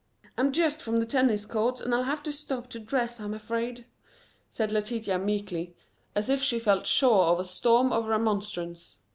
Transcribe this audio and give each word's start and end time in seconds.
"I'm 0.35 0.51
just 0.51 0.81
from 0.81 0.99
the 0.99 1.05
tennis 1.05 1.45
courts 1.45 1.79
and 1.79 1.93
I'll 1.93 2.05
have 2.05 2.23
to 2.23 2.31
stop 2.31 2.71
to 2.71 2.79
dress, 2.79 3.19
I'm 3.19 3.35
afraid," 3.35 3.85
said 4.49 4.71
Letitia 4.71 5.19
meekly, 5.19 5.75
as 6.15 6.27
if 6.27 6.41
she 6.41 6.57
felt 6.57 6.87
sure 6.87 7.25
of 7.25 7.39
a 7.39 7.45
storm 7.45 7.93
of 7.93 8.07
remonstrance. 8.07 8.97